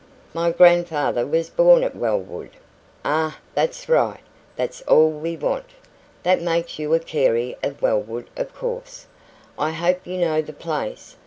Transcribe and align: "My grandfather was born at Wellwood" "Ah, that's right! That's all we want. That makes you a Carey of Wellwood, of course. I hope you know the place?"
"My 0.33 0.49
grandfather 0.49 1.27
was 1.27 1.51
born 1.51 1.83
at 1.83 1.95
Wellwood" 1.95 2.49
"Ah, 3.05 3.37
that's 3.53 3.87
right! 3.87 4.21
That's 4.55 4.81
all 4.87 5.11
we 5.11 5.37
want. 5.37 5.67
That 6.23 6.41
makes 6.41 6.79
you 6.79 6.95
a 6.95 6.99
Carey 6.99 7.55
of 7.61 7.83
Wellwood, 7.83 8.27
of 8.35 8.51
course. 8.55 9.05
I 9.59 9.69
hope 9.73 10.07
you 10.07 10.17
know 10.17 10.41
the 10.41 10.53
place?" 10.53 11.17